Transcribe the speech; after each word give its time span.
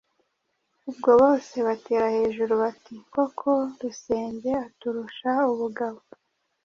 Ubwo 0.89 1.11
bose 1.21 1.55
batera 1.67 2.07
hejuru 2.17 2.53
bati 2.63 2.93
Koko 3.13 3.49
Rusenge 3.81 4.51
aturusha 4.67 5.31
ubugabo!” 5.51 5.99